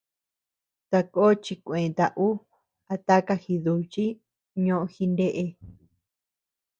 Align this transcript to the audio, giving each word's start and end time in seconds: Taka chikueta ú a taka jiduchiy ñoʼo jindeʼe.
Taka 0.91 1.23
chikueta 1.43 2.05
ú 2.27 2.29
a 2.93 2.95
taka 3.07 3.33
jiduchiy 3.43 4.11
ñoʼo 4.63 4.85
jindeʼe. 4.95 5.43